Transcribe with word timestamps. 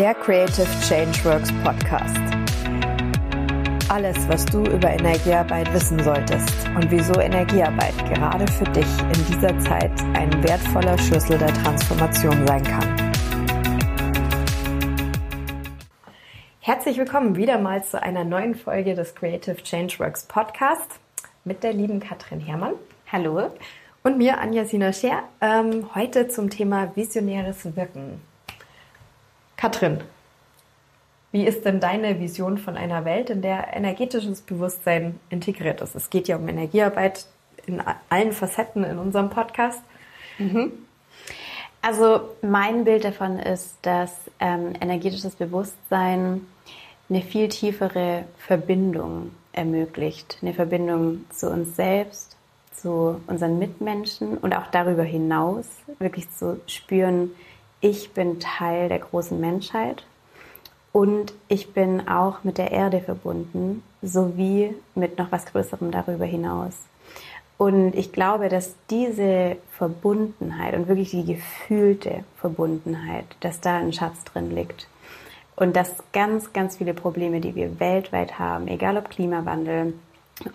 der 0.00 0.14
Creative 0.14 0.66
Changeworks 0.88 1.52
Podcast. 1.62 2.16
Alles, 3.90 4.16
was 4.30 4.46
du 4.46 4.64
über 4.64 4.88
Energiearbeit 4.88 5.70
wissen 5.74 6.02
solltest 6.02 6.48
und 6.74 6.90
wieso 6.90 7.20
Energiearbeit 7.20 7.92
gerade 8.08 8.50
für 8.52 8.64
dich 8.64 8.86
in 9.02 9.26
dieser 9.26 9.58
Zeit 9.58 9.92
ein 10.14 10.42
wertvoller 10.42 10.96
Schlüssel 10.96 11.36
der 11.36 11.52
Transformation 11.52 12.46
sein 12.46 12.62
kann. 12.62 13.12
Herzlich 16.60 16.96
willkommen 16.96 17.36
wieder 17.36 17.58
mal 17.58 17.84
zu 17.84 18.02
einer 18.02 18.24
neuen 18.24 18.54
Folge 18.54 18.94
des 18.94 19.14
Creative 19.14 19.62
Changeworks 19.62 20.24
Podcast 20.24 20.98
mit 21.44 21.62
der 21.62 21.74
lieben 21.74 22.00
Katrin 22.00 22.40
Herrmann. 22.40 22.72
Hallo. 23.12 23.50
Und 24.02 24.16
mir, 24.16 24.38
Anja 24.38 24.64
Sina 24.64 24.94
Scher, 24.94 25.24
ähm, 25.42 25.94
heute 25.94 26.28
zum 26.28 26.48
Thema 26.48 26.90
visionäres 26.96 27.76
Wirken. 27.76 28.29
Katrin, 29.60 29.98
wie 31.32 31.44
ist 31.44 31.66
denn 31.66 31.80
deine 31.80 32.18
Vision 32.18 32.56
von 32.56 32.78
einer 32.78 33.04
Welt, 33.04 33.28
in 33.28 33.42
der 33.42 33.76
energetisches 33.76 34.40
Bewusstsein 34.40 35.20
integriert 35.28 35.82
ist? 35.82 35.94
Es 35.94 36.08
geht 36.08 36.28
ja 36.28 36.36
um 36.36 36.48
Energiearbeit 36.48 37.26
in 37.66 37.82
allen 38.08 38.32
Facetten 38.32 38.84
in 38.84 38.96
unserem 38.96 39.28
Podcast. 39.28 39.82
Mhm. 40.38 40.72
Also 41.82 42.30
mein 42.40 42.84
Bild 42.84 43.04
davon 43.04 43.38
ist, 43.38 43.76
dass 43.82 44.30
ähm, 44.38 44.72
energetisches 44.80 45.34
Bewusstsein 45.34 46.46
eine 47.10 47.20
viel 47.20 47.48
tiefere 47.48 48.24
Verbindung 48.38 49.32
ermöglicht. 49.52 50.38
Eine 50.40 50.54
Verbindung 50.54 51.26
zu 51.28 51.50
uns 51.50 51.76
selbst, 51.76 52.34
zu 52.72 53.20
unseren 53.26 53.58
Mitmenschen 53.58 54.38
und 54.38 54.54
auch 54.54 54.68
darüber 54.68 55.02
hinaus 55.02 55.66
wirklich 55.98 56.30
zu 56.30 56.62
spüren, 56.66 57.32
ich 57.80 58.12
bin 58.12 58.40
Teil 58.40 58.88
der 58.88 58.98
großen 58.98 59.40
Menschheit 59.40 60.04
und 60.92 61.32
ich 61.48 61.72
bin 61.72 62.08
auch 62.08 62.44
mit 62.44 62.58
der 62.58 62.72
Erde 62.72 63.00
verbunden, 63.00 63.82
sowie 64.02 64.74
mit 64.94 65.18
noch 65.18 65.32
was 65.32 65.46
Größerem 65.46 65.90
darüber 65.90 66.24
hinaus. 66.24 66.74
Und 67.58 67.94
ich 67.94 68.12
glaube, 68.12 68.48
dass 68.48 68.74
diese 68.88 69.56
Verbundenheit 69.76 70.74
und 70.74 70.88
wirklich 70.88 71.10
die 71.10 71.26
gefühlte 71.26 72.24
Verbundenheit, 72.36 73.26
dass 73.40 73.60
da 73.60 73.76
ein 73.76 73.92
Schatz 73.92 74.24
drin 74.24 74.54
liegt. 74.54 74.88
Und 75.56 75.76
dass 75.76 75.94
ganz, 76.12 76.54
ganz 76.54 76.78
viele 76.78 76.94
Probleme, 76.94 77.40
die 77.40 77.54
wir 77.54 77.78
weltweit 77.78 78.38
haben, 78.38 78.66
egal 78.66 78.96
ob 78.96 79.10
Klimawandel, 79.10 79.92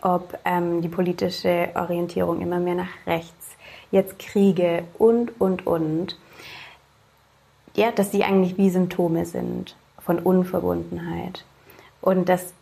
ob 0.02 0.36
ähm, 0.45 0.82
die 0.82 0.89
politische 0.89 1.70
Orientierung 1.76 2.42
immer 2.42 2.60
mehr 2.60 2.73
nach 2.73 3.06
rechts, 3.06 3.56
jetzt 3.92 4.17
Kriege 4.17 4.84
und, 4.98 5.39
und, 5.39 5.67
und, 5.67 6.17
ja, 7.76 7.92
dass 7.92 8.12
sie 8.12 8.23
eigentlich 8.23 8.58
wie 8.58 8.70
Symptome 8.70 9.26
sind 9.26 9.76
von 10.00 10.20
Unverbundenheit. 10.20 11.44
Und 12.02 12.30
dass 12.30 12.54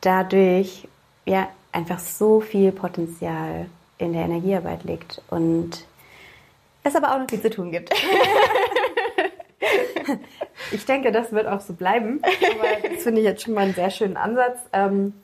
dadurch 0.00 0.88
ja 1.24 1.48
einfach 1.72 1.98
so 1.98 2.40
viel 2.40 2.72
Potenzial 2.72 3.66
in 3.98 4.12
der 4.12 4.24
Energiearbeit 4.24 4.84
liegt 4.84 5.22
und 5.28 5.84
es 6.84 6.96
aber 6.96 7.14
auch 7.14 7.18
noch 7.18 7.28
viel 7.28 7.42
zu 7.42 7.50
tun 7.50 7.70
gibt. 7.70 7.90
ich 10.72 10.84
denke, 10.86 11.12
das 11.12 11.32
wird 11.32 11.46
auch 11.46 11.60
so 11.60 11.72
bleiben. 11.74 12.20
Aber 12.22 12.88
das 12.88 13.02
finde 13.02 13.20
ich 13.20 13.26
jetzt 13.26 13.42
schon 13.42 13.54
mal 13.54 13.64
einen 13.64 13.74
sehr 13.74 13.90
schönen 13.90 14.16
Ansatz. 14.16 14.58
Ähm, 14.72 15.14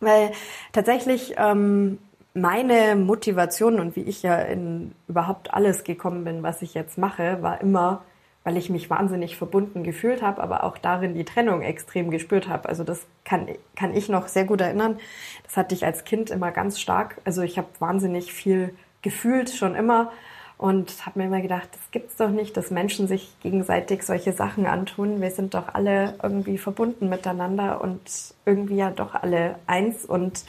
weil 0.00 0.32
tatsächlich 0.72 1.34
ähm, 1.36 1.98
meine 2.34 2.96
Motivation 2.96 3.78
und 3.78 3.96
wie 3.96 4.02
ich 4.02 4.22
ja 4.22 4.36
in 4.38 4.92
überhaupt 5.08 5.54
alles 5.54 5.84
gekommen 5.84 6.24
bin, 6.24 6.42
was 6.42 6.62
ich 6.62 6.74
jetzt 6.74 6.98
mache, 6.98 7.42
war 7.42 7.60
immer, 7.60 8.02
weil 8.44 8.58
ich 8.58 8.68
mich 8.70 8.90
wahnsinnig 8.90 9.36
verbunden 9.36 9.82
gefühlt 9.82 10.22
habe, 10.22 10.42
aber 10.42 10.64
auch 10.64 10.78
darin 10.78 11.14
die 11.14 11.24
Trennung 11.24 11.62
extrem 11.62 12.10
gespürt 12.10 12.48
habe. 12.48 12.68
Also 12.68 12.84
das 12.84 13.06
kann, 13.24 13.48
kann 13.74 13.94
ich 13.94 14.08
noch 14.08 14.28
sehr 14.28 14.44
gut 14.44 14.60
erinnern. 14.60 14.98
Das 15.44 15.56
hatte 15.56 15.74
ich 15.74 15.84
als 15.84 16.04
Kind 16.04 16.30
immer 16.30 16.52
ganz 16.52 16.78
stark. 16.78 17.20
Also 17.24 17.42
ich 17.42 17.56
habe 17.56 17.68
wahnsinnig 17.78 18.32
viel 18.32 18.74
gefühlt 19.00 19.50
schon 19.50 19.74
immer 19.74 20.12
und 20.58 21.04
habe 21.04 21.18
mir 21.18 21.26
immer 21.26 21.40
gedacht, 21.40 21.68
das 21.72 21.90
gibt's 21.90 22.16
doch 22.16 22.30
nicht, 22.30 22.56
dass 22.56 22.70
Menschen 22.70 23.08
sich 23.08 23.34
gegenseitig 23.40 24.02
solche 24.02 24.32
Sachen 24.32 24.66
antun. 24.66 25.20
Wir 25.20 25.30
sind 25.30 25.54
doch 25.54 25.74
alle 25.74 26.14
irgendwie 26.22 26.58
verbunden 26.58 27.08
miteinander 27.08 27.80
und 27.80 28.34
irgendwie 28.44 28.76
ja 28.76 28.90
doch 28.90 29.14
alle 29.14 29.56
eins 29.66 30.04
und 30.04 30.44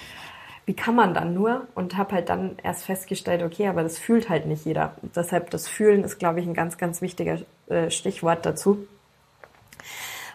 wie 0.65 0.73
kann 0.73 0.95
man 0.95 1.13
dann 1.13 1.33
nur? 1.33 1.67
Und 1.75 1.95
habe 1.97 2.15
halt 2.15 2.29
dann 2.29 2.57
erst 2.63 2.85
festgestellt, 2.85 3.43
okay, 3.43 3.67
aber 3.67 3.83
das 3.83 3.99
fühlt 3.99 4.29
halt 4.29 4.47
nicht 4.47 4.65
jeder. 4.65 4.93
Und 5.01 5.15
deshalb 5.15 5.49
das 5.51 5.67
Fühlen 5.67 6.03
ist, 6.03 6.17
glaube 6.17 6.39
ich, 6.39 6.47
ein 6.47 6.53
ganz, 6.53 6.77
ganz 6.77 7.01
wichtiger 7.01 7.39
äh, 7.67 7.91
Stichwort 7.91 8.45
dazu. 8.45 8.87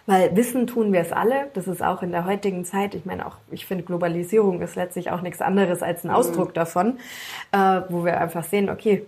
Weil 0.07 0.35
wissen 0.37 0.67
tun 0.67 0.93
wir 0.93 1.01
es 1.01 1.13
alle. 1.13 1.49
Das 1.55 1.67
ist 1.67 1.83
auch 1.83 2.03
in 2.03 2.13
der 2.13 2.25
heutigen 2.25 2.65
Zeit. 2.65 2.95
Ich 2.95 3.05
meine 3.05 3.27
auch, 3.27 3.37
ich 3.51 3.67
finde 3.67 3.85
Globalisierung 3.85 4.63
ist 4.63 4.77
letztlich 4.77 5.11
auch 5.11 5.21
nichts 5.21 5.41
anderes 5.41 5.83
als 5.83 6.05
ein 6.05 6.11
Ausdruck 6.11 6.51
mhm. 6.51 6.55
davon, 6.55 6.99
äh, 7.53 7.83
wo 7.89 8.05
wir 8.05 8.21
einfach 8.21 8.45
sehen, 8.45 8.71
okay, 8.71 9.07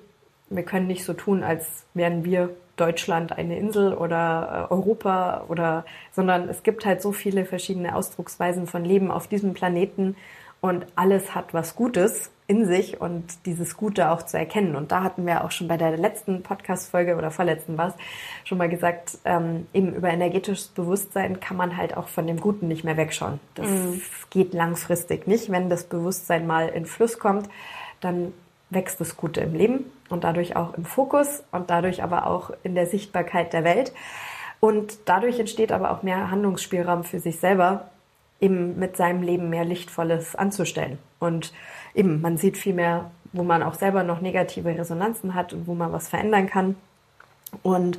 wir 0.50 0.64
können 0.64 0.86
nicht 0.86 1.04
so 1.04 1.14
tun, 1.14 1.42
als 1.42 1.84
wären 1.94 2.24
wir 2.24 2.50
Deutschland 2.76 3.32
eine 3.32 3.58
Insel 3.58 3.94
oder 3.94 4.68
äh, 4.70 4.72
Europa 4.72 5.44
oder, 5.48 5.84
sondern 6.12 6.48
es 6.48 6.62
gibt 6.62 6.84
halt 6.84 7.00
so 7.02 7.12
viele 7.12 7.44
verschiedene 7.44 7.94
Ausdrucksweisen 7.94 8.66
von 8.66 8.84
Leben 8.84 9.10
auf 9.10 9.28
diesem 9.28 9.54
Planeten 9.54 10.16
und 10.62 10.86
alles 10.94 11.34
hat 11.34 11.52
was 11.52 11.74
Gutes 11.74 12.30
in 12.46 12.66
sich 12.66 13.00
und 13.00 13.46
dieses 13.46 13.76
Gute 13.76 14.10
auch 14.10 14.22
zu 14.22 14.38
erkennen. 14.38 14.76
Und 14.76 14.92
da 14.92 15.02
hatten 15.02 15.26
wir 15.26 15.44
auch 15.44 15.50
schon 15.50 15.66
bei 15.66 15.76
der 15.76 15.96
letzten 15.96 16.44
Podcast-Folge 16.44 17.16
oder 17.16 17.32
vorletzten 17.32 17.76
war 17.76 17.88
es 17.88 17.94
schon 18.44 18.58
mal 18.58 18.68
gesagt, 18.68 19.18
ähm, 19.24 19.66
eben 19.74 19.92
über 19.92 20.08
energetisches 20.08 20.68
Bewusstsein 20.68 21.40
kann 21.40 21.56
man 21.56 21.76
halt 21.76 21.96
auch 21.96 22.06
von 22.06 22.28
dem 22.28 22.38
Guten 22.40 22.68
nicht 22.68 22.84
mehr 22.84 22.96
wegschauen. 22.96 23.40
Das 23.56 23.66
mhm. 23.66 24.02
geht 24.30 24.54
langfristig 24.54 25.26
nicht. 25.26 25.50
Wenn 25.50 25.68
das 25.68 25.84
Bewusstsein 25.84 26.46
mal 26.46 26.68
in 26.68 26.86
Fluss 26.86 27.18
kommt, 27.18 27.48
dann 28.00 28.32
wächst 28.70 29.00
das 29.00 29.16
Gute 29.16 29.40
im 29.40 29.54
Leben 29.54 29.90
und 30.10 30.22
dadurch 30.22 30.54
auch 30.54 30.74
im 30.74 30.84
Fokus 30.84 31.42
und 31.50 31.70
dadurch 31.70 32.04
aber 32.04 32.28
auch 32.28 32.52
in 32.62 32.76
der 32.76 32.86
Sichtbarkeit 32.86 33.52
der 33.52 33.64
Welt. 33.64 33.92
Und 34.60 34.96
dadurch 35.06 35.40
entsteht 35.40 35.72
aber 35.72 35.90
auch 35.90 36.04
mehr 36.04 36.30
Handlungsspielraum 36.30 37.02
für 37.02 37.18
sich 37.18 37.40
selber, 37.40 37.90
eben 38.42 38.78
mit 38.78 38.96
seinem 38.96 39.22
Leben 39.22 39.48
mehr 39.48 39.64
Lichtvolles 39.64 40.34
anzustellen. 40.34 40.98
Und 41.18 41.52
eben, 41.94 42.20
man 42.20 42.36
sieht 42.36 42.58
viel 42.58 42.74
mehr, 42.74 43.10
wo 43.32 43.42
man 43.42 43.62
auch 43.62 43.74
selber 43.74 44.02
noch 44.02 44.20
negative 44.20 44.76
Resonanzen 44.76 45.34
hat 45.34 45.52
und 45.52 45.66
wo 45.66 45.74
man 45.74 45.92
was 45.92 46.08
verändern 46.08 46.48
kann. 46.48 46.76
Und 47.62 47.98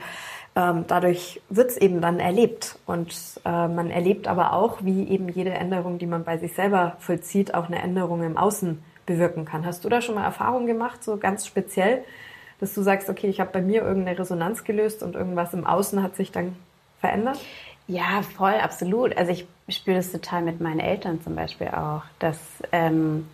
ähm, 0.55 0.85
dadurch 0.87 1.41
wird 1.49 1.71
es 1.71 1.77
eben 1.77 2.01
dann 2.01 2.19
erlebt. 2.19 2.77
Und 2.85 3.15
äh, 3.45 3.67
man 3.67 3.89
erlebt 3.89 4.27
aber 4.27 4.53
auch, 4.53 4.83
wie 4.83 5.07
eben 5.07 5.29
jede 5.29 5.51
Änderung, 5.51 5.97
die 5.97 6.05
man 6.05 6.23
bei 6.23 6.37
sich 6.37 6.53
selber 6.53 6.97
vollzieht, 6.99 7.53
auch 7.53 7.67
eine 7.67 7.81
Änderung 7.81 8.21
im 8.23 8.37
Außen 8.37 8.83
bewirken 9.05 9.45
kann. 9.45 9.65
Hast 9.65 9.83
du 9.83 9.89
da 9.89 10.01
schon 10.01 10.15
mal 10.15 10.23
Erfahrungen 10.23 10.67
gemacht, 10.67 11.03
so 11.03 11.17
ganz 11.17 11.47
speziell, 11.47 12.03
dass 12.59 12.73
du 12.73 12.81
sagst, 12.81 13.09
okay, 13.09 13.27
ich 13.27 13.39
habe 13.39 13.51
bei 13.51 13.61
mir 13.61 13.81
irgendeine 13.81 14.19
Resonanz 14.19 14.63
gelöst 14.63 15.03
und 15.03 15.15
irgendwas 15.15 15.53
im 15.53 15.65
Außen 15.65 16.03
hat 16.03 16.15
sich 16.15 16.31
dann 16.31 16.55
verändert? 16.99 17.39
Ja, 17.87 18.21
voll, 18.37 18.53
absolut. 18.53 19.17
Also 19.17 19.31
ich 19.31 19.45
spüre 19.69 19.97
das 19.97 20.12
total 20.12 20.41
mit 20.41 20.59
meinen 20.59 20.79
Eltern 20.79 21.22
zum 21.22 21.35
Beispiel 21.35 21.69
auch, 21.69 22.03
dass 22.19 22.38
ähm, 22.72 23.28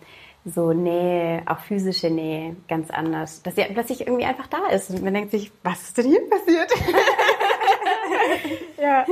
so 0.44 0.72
Nähe, 0.72 1.42
auch 1.46 1.60
physische 1.60 2.08
Nähe, 2.08 2.56
ganz 2.68 2.90
anders, 2.90 3.42
dass 3.42 3.56
sie 3.56 3.64
plötzlich 3.64 4.06
irgendwie 4.06 4.24
einfach 4.24 4.46
da 4.46 4.68
ist 4.68 4.90
und 4.90 5.02
man 5.02 5.12
denkt 5.12 5.32
sich, 5.32 5.52
was 5.62 5.82
ist 5.82 5.98
denn 5.98 6.06
hier 6.06 6.30
passiert? 6.30 6.70
ja. 8.80 9.04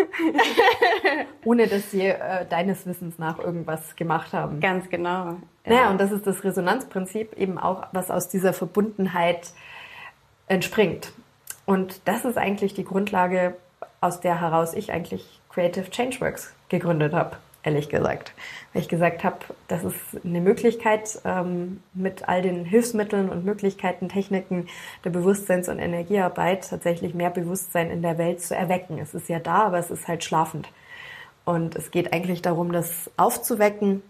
Ohne 1.45 1.67
dass 1.67 1.91
sie 1.91 2.07
äh, 2.07 2.47
deines 2.47 2.87
Wissens 2.87 3.19
nach 3.19 3.39
irgendwas 3.39 3.95
gemacht 3.97 4.33
haben. 4.33 4.61
Ganz 4.61 4.89
genau. 4.89 5.11
Ja. 5.11 5.37
Naja, 5.67 5.91
und 5.91 6.01
das 6.01 6.13
ist 6.13 6.27
das 6.27 6.45
Resonanzprinzip 6.45 7.37
eben 7.37 7.59
auch, 7.59 7.89
was 7.93 8.11
aus 8.11 8.29
dieser 8.29 8.55
Verbundenheit 8.55 9.53
entspringt. 10.47 11.13
Und 11.67 12.01
das 12.07 12.25
ist 12.25 12.39
eigentlich 12.39 12.73
die 12.73 12.85
Grundlage, 12.85 13.55
aus 14.01 14.21
der 14.21 14.41
heraus 14.41 14.73
ich 14.73 14.93
eigentlich 14.93 15.41
Creative 15.51 15.91
Changeworks 15.91 16.55
gegründet 16.69 17.13
habe 17.13 17.37
ehrlich 17.63 17.89
gesagt. 17.89 18.33
Weil 18.73 18.83
ich 18.83 18.89
gesagt 18.89 19.25
habe, 19.25 19.39
das 19.69 19.85
ist 19.85 19.97
eine 20.25 20.41
Möglichkeit, 20.41 21.21
ähm, 21.25 21.83
mit 21.95 22.29
all 22.29 22.43
den 22.43 22.65
Hilfsmitteln 22.65 23.29
und 23.29 23.45
Möglichkeiten, 23.45 24.09
Techniken 24.09 24.69
der 25.05 25.11
Bewusstseins- 25.11 25.69
und 25.69 25.79
Energiearbeit 25.79 26.69
tatsächlich 26.71 27.15
mehr 27.15 27.31
Bewusstsein 27.31 27.91
in 27.91 28.03
der 28.03 28.19
Welt 28.19 28.41
zu 28.41 28.55
erwecken. 28.55 28.99
Es 28.99 29.15
ist 29.15 29.29
ja 29.29 29.39
da, 29.39 29.65
aber 29.65 29.79
es 29.79 29.91
ist 29.91 30.09
halt 30.09 30.25
schlafend. 30.25 30.69
Und 31.45 31.77
es 31.77 31.91
geht 31.91 32.13
eigentlich 32.13 32.43
darum, 32.43 32.73
das 32.73 33.11
aufzuwecken 33.17 34.03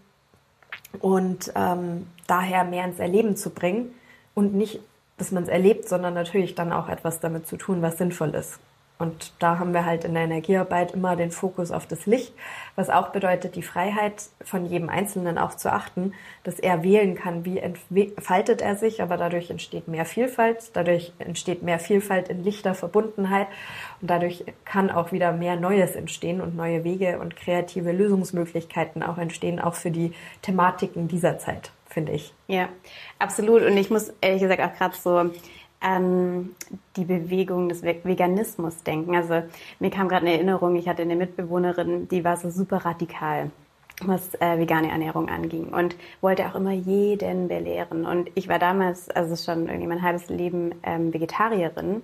und 1.00 1.52
ähm, 1.54 2.06
daher 2.26 2.64
mehr 2.64 2.84
ins 2.84 2.98
Erleben 2.98 3.36
zu 3.36 3.50
bringen 3.50 3.94
und 4.34 4.54
nicht, 4.54 4.80
dass 5.18 5.32
man 5.32 5.44
es 5.44 5.48
erlebt, 5.48 5.88
sondern 5.88 6.14
natürlich 6.14 6.54
dann 6.54 6.72
auch 6.72 6.88
etwas 6.88 7.20
damit 7.20 7.46
zu 7.46 7.56
tun, 7.56 7.82
was 7.82 7.98
sinnvoll 7.98 8.34
ist. 8.34 8.58
Und 8.98 9.32
da 9.38 9.60
haben 9.60 9.74
wir 9.74 9.84
halt 9.84 10.04
in 10.04 10.14
der 10.14 10.24
Energiearbeit 10.24 10.92
immer 10.92 11.14
den 11.14 11.30
Fokus 11.30 11.70
auf 11.70 11.86
das 11.86 12.06
Licht, 12.06 12.34
was 12.74 12.90
auch 12.90 13.10
bedeutet, 13.10 13.54
die 13.54 13.62
Freiheit 13.62 14.24
von 14.42 14.66
jedem 14.66 14.88
Einzelnen 14.88 15.38
auch 15.38 15.54
zu 15.54 15.72
achten, 15.72 16.14
dass 16.42 16.58
er 16.58 16.82
wählen 16.82 17.14
kann, 17.14 17.44
wie 17.44 17.58
entfaltet 17.58 18.60
er 18.60 18.74
sich, 18.74 19.00
aber 19.00 19.16
dadurch 19.16 19.50
entsteht 19.50 19.86
mehr 19.86 20.04
Vielfalt, 20.04 20.70
dadurch 20.72 21.12
entsteht 21.20 21.62
mehr 21.62 21.78
Vielfalt 21.78 22.28
in 22.28 22.42
lichter 22.42 22.74
Verbundenheit 22.74 23.46
und 24.00 24.10
dadurch 24.10 24.44
kann 24.64 24.90
auch 24.90 25.12
wieder 25.12 25.30
mehr 25.30 25.54
Neues 25.54 25.94
entstehen 25.94 26.40
und 26.40 26.56
neue 26.56 26.82
Wege 26.82 27.20
und 27.20 27.36
kreative 27.36 27.92
Lösungsmöglichkeiten 27.92 29.04
auch 29.04 29.18
entstehen, 29.18 29.60
auch 29.60 29.74
für 29.74 29.92
die 29.92 30.12
Thematiken 30.42 31.06
dieser 31.06 31.38
Zeit, 31.38 31.70
finde 31.86 32.12
ich. 32.12 32.34
Ja, 32.48 32.68
absolut. 33.20 33.62
Und 33.62 33.76
ich 33.76 33.90
muss 33.90 34.12
ehrlich 34.20 34.42
gesagt 34.42 34.60
auch 34.60 34.76
gerade 34.76 34.96
so 34.96 35.30
an 35.80 36.50
die 36.96 37.04
Bewegung 37.04 37.68
des 37.68 37.82
Veganismus 37.82 38.82
denken. 38.82 39.14
Also 39.16 39.42
mir 39.78 39.90
kam 39.90 40.08
gerade 40.08 40.26
eine 40.26 40.34
Erinnerung, 40.34 40.76
ich 40.76 40.88
hatte 40.88 41.02
eine 41.02 41.16
Mitbewohnerin, 41.16 42.08
die 42.08 42.24
war 42.24 42.36
so 42.36 42.50
super 42.50 42.78
radikal 42.78 43.50
was 44.02 44.34
äh, 44.36 44.58
vegane 44.58 44.90
Ernährung 44.90 45.28
anging 45.28 45.68
und 45.68 45.96
wollte 46.20 46.46
auch 46.46 46.54
immer 46.54 46.72
jeden 46.72 47.48
belehren. 47.48 48.06
Und 48.06 48.30
ich 48.34 48.48
war 48.48 48.58
damals, 48.58 49.10
also 49.10 49.34
schon 49.36 49.66
irgendwie 49.66 49.86
mein 49.88 50.02
halbes 50.02 50.28
Leben 50.28 50.74
ähm, 50.82 51.12
Vegetarierin. 51.12 52.02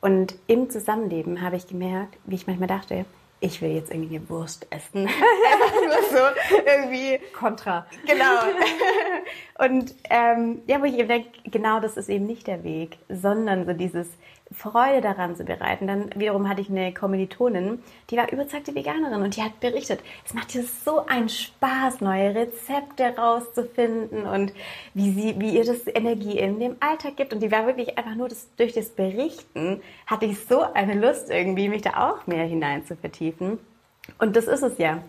Und 0.00 0.34
im 0.46 0.70
Zusammenleben 0.70 1.42
habe 1.42 1.56
ich 1.56 1.66
gemerkt, 1.66 2.18
wie 2.24 2.34
ich 2.34 2.46
manchmal 2.46 2.68
dachte, 2.68 3.04
ich 3.40 3.60
will 3.60 3.70
jetzt 3.70 3.90
irgendwie 3.90 4.16
eine 4.16 4.28
Wurst 4.28 4.66
essen. 4.70 5.08
So 6.10 6.18
irgendwie. 6.66 7.18
Kontra. 7.32 7.86
Genau. 8.06 8.40
Und 9.58 9.94
ähm, 10.10 10.62
ja, 10.66 10.80
wo 10.80 10.84
ich 10.84 10.98
eben 10.98 11.08
denke, 11.08 11.28
genau 11.44 11.80
das 11.80 11.96
ist 11.96 12.08
eben 12.08 12.26
nicht 12.26 12.46
der 12.46 12.64
Weg, 12.64 12.98
sondern 13.08 13.66
so 13.66 13.72
dieses 13.72 14.08
Freude 14.52 15.00
daran 15.00 15.34
zu 15.34 15.44
bereiten. 15.44 15.86
Dann 15.86 16.10
wiederum 16.14 16.48
hatte 16.48 16.60
ich 16.60 16.70
eine 16.70 16.94
Kommilitonin, 16.94 17.82
die 18.10 18.16
war 18.16 18.30
überzeugte 18.30 18.74
Veganerin 18.74 19.22
und 19.22 19.36
die 19.36 19.42
hat 19.42 19.58
berichtet, 19.58 20.00
es 20.24 20.34
macht 20.34 20.54
ihr 20.54 20.62
so 20.62 21.04
einen 21.06 21.28
Spaß, 21.28 22.00
neue 22.00 22.34
Rezepte 22.34 23.16
rauszufinden 23.16 24.26
und 24.26 24.52
wie 24.94 25.10
sie, 25.10 25.34
wie 25.40 25.56
ihr 25.56 25.64
das 25.64 25.86
Energie 25.88 26.38
in 26.38 26.60
dem 26.60 26.76
Alltag 26.78 27.16
gibt. 27.16 27.32
Und 27.32 27.40
die 27.42 27.50
war 27.50 27.66
wirklich 27.66 27.98
einfach 27.98 28.14
nur 28.14 28.28
das, 28.28 28.48
durch 28.56 28.72
das 28.72 28.90
Berichten 28.90 29.80
hatte 30.06 30.26
ich 30.26 30.38
so 30.44 30.60
eine 30.60 30.94
Lust 30.94 31.28
irgendwie, 31.28 31.68
mich 31.68 31.82
da 31.82 32.10
auch 32.10 32.26
mehr 32.26 32.44
hinein 32.44 32.86
zu 32.86 32.96
vertiefen. 33.26 33.58
Und 34.18 34.36
das 34.36 34.46
ist 34.46 34.62
es 34.62 34.78
ja. 34.78 35.02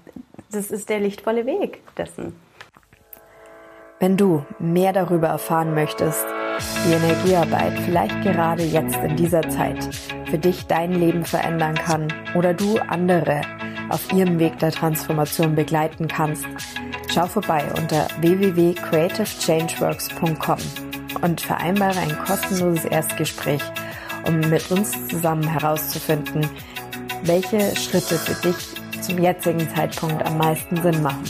Das 0.51 0.71
ist 0.71 0.89
der 0.89 0.99
lichtvolle 0.99 1.45
Weg 1.45 1.81
dessen. 1.95 2.33
Wenn 3.99 4.17
du 4.17 4.43
mehr 4.59 4.93
darüber 4.93 5.27
erfahren 5.27 5.73
möchtest, 5.73 6.23
wie 6.85 6.93
Energiearbeit 6.93 7.73
vielleicht 7.79 8.21
gerade 8.21 8.61
jetzt 8.63 8.97
in 8.97 9.15
dieser 9.15 9.41
Zeit 9.49 9.83
für 10.29 10.37
dich 10.37 10.67
dein 10.67 10.93
Leben 10.93 11.25
verändern 11.25 11.73
kann 11.75 12.13
oder 12.35 12.53
du 12.53 12.77
andere 12.77 13.41
auf 13.89 14.13
ihrem 14.13 14.37
Weg 14.39 14.59
der 14.59 14.71
Transformation 14.71 15.55
begleiten 15.55 16.07
kannst, 16.07 16.45
schau 17.11 17.25
vorbei 17.25 17.63
unter 17.77 18.07
www.creativechangeworks.com 18.19 20.59
und 21.21 21.41
vereinbare 21.41 21.99
ein 21.99 22.15
kostenloses 22.19 22.85
Erstgespräch, 22.85 23.63
um 24.27 24.39
mit 24.41 24.69
uns 24.71 25.07
zusammen 25.07 25.47
herauszufinden, 25.47 26.47
welche 27.27 27.75
Schritte 27.75 28.15
für 28.15 28.35
dich 28.47 29.03
zum 29.03 29.21
jetzigen 29.21 29.69
Zeitpunkt 29.75 30.25
am 30.25 30.37
meisten 30.37 30.81
Sinn 30.81 31.01
machen. 31.01 31.23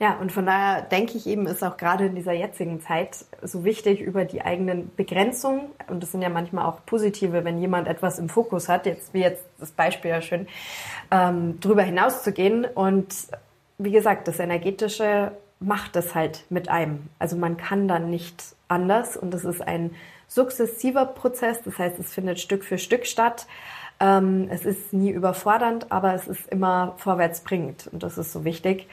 Ja, 0.00 0.16
und 0.20 0.32
von 0.32 0.44
daher 0.44 0.82
denke 0.82 1.16
ich 1.16 1.28
eben, 1.28 1.46
ist 1.46 1.62
auch 1.62 1.76
gerade 1.76 2.06
in 2.06 2.16
dieser 2.16 2.32
jetzigen 2.32 2.80
Zeit 2.80 3.24
so 3.40 3.64
wichtig, 3.64 4.00
über 4.00 4.24
die 4.24 4.42
eigenen 4.42 4.90
Begrenzungen, 4.96 5.66
und 5.88 6.02
das 6.02 6.10
sind 6.10 6.22
ja 6.22 6.28
manchmal 6.28 6.66
auch 6.66 6.84
positive, 6.86 7.44
wenn 7.44 7.60
jemand 7.60 7.86
etwas 7.86 8.18
im 8.18 8.28
Fokus 8.28 8.68
hat, 8.68 8.86
jetzt 8.86 9.14
wie 9.14 9.20
jetzt 9.20 9.44
das 9.60 9.70
Beispiel 9.70 10.10
ja 10.10 10.20
schön, 10.20 10.48
ähm, 11.12 11.60
drüber 11.60 11.82
hinauszugehen. 11.82 12.64
Und 12.64 13.14
wie 13.78 13.92
gesagt, 13.92 14.26
das 14.26 14.40
Energetische 14.40 15.30
macht 15.60 15.94
es 15.94 16.16
halt 16.16 16.46
mit 16.50 16.68
einem. 16.68 17.08
Also 17.20 17.36
man 17.36 17.56
kann 17.56 17.86
dann 17.86 18.10
nicht 18.10 18.42
anders 18.66 19.16
und 19.16 19.32
das 19.32 19.44
ist 19.44 19.60
ein 19.60 19.92
sukzessiver 20.34 21.06
Prozess, 21.06 21.60
das 21.64 21.78
heißt, 21.78 21.98
es 21.98 22.12
findet 22.12 22.40
Stück 22.40 22.64
für 22.64 22.78
Stück 22.78 23.06
statt. 23.06 23.46
Ähm, 24.00 24.48
es 24.50 24.64
ist 24.64 24.92
nie 24.92 25.10
überfordernd, 25.10 25.92
aber 25.92 26.14
es 26.14 26.26
ist 26.26 26.48
immer 26.48 26.94
vorwärtsbringend 26.98 27.88
und 27.92 28.02
das 28.02 28.18
ist 28.18 28.32
so 28.32 28.44
wichtig. 28.44 28.88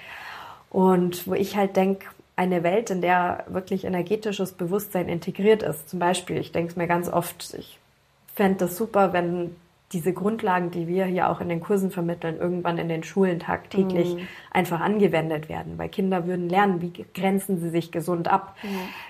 Und 0.69 1.27
wo 1.27 1.33
ich 1.33 1.55
halt 1.55 1.75
denke, 1.75 2.05
eine 2.39 2.63
Welt, 2.63 2.89
in 2.89 3.01
der 3.01 3.43
wirklich 3.47 3.83
energetisches 3.83 4.53
Bewusstsein 4.53 5.09
integriert 5.09 5.61
ist. 5.61 5.89
Zum 5.89 5.99
Beispiel, 5.99 6.37
ich 6.37 6.53
denke 6.53 6.71
es 6.71 6.77
mir 6.77 6.87
ganz 6.87 7.09
oft, 7.09 7.53
ich 7.59 7.77
fände 8.33 8.59
das 8.59 8.77
super, 8.77 9.11
wenn 9.11 9.57
diese 9.91 10.13
Grundlagen, 10.13 10.69
die 10.69 10.87
wir 10.87 11.05
hier 11.05 11.29
auch 11.29 11.41
in 11.41 11.49
den 11.49 11.61
Kursen 11.61 11.89
vermitteln, 11.89 12.37
irgendwann 12.37 12.77
in 12.77 12.89
den 12.89 13.03
Schulen 13.03 13.39
tagtäglich 13.39 14.15
mhm. 14.15 14.27
einfach 14.51 14.81
angewendet 14.81 15.49
werden. 15.49 15.77
Weil 15.77 15.89
Kinder 15.89 16.27
würden 16.27 16.47
lernen, 16.47 16.81
wie 16.81 17.05
grenzen 17.13 17.59
sie 17.59 17.69
sich 17.69 17.91
gesund 17.91 18.27
ab, 18.27 18.55
mhm. 18.61 18.67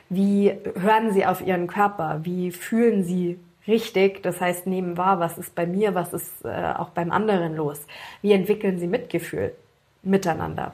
wie 0.09 0.53
hören 0.79 1.11
sie 1.11 1.25
auf 1.25 1.45
ihren 1.45 1.67
Körper, 1.67 2.21
wie 2.23 2.51
fühlen 2.51 3.03
sie 3.03 3.37
richtig, 3.67 4.23
das 4.23 4.39
heißt 4.39 4.67
nehmen 4.67 4.97
wahr, 4.97 5.19
was 5.19 5.37
ist 5.37 5.53
bei 5.53 5.67
mir, 5.67 5.95
was 5.95 6.13
ist 6.13 6.45
äh, 6.45 6.73
auch 6.77 6.89
beim 6.89 7.11
anderen 7.11 7.55
los, 7.55 7.85
wie 8.21 8.31
entwickeln 8.31 8.79
sie 8.79 8.87
Mitgefühl 8.87 9.53
miteinander. 10.01 10.73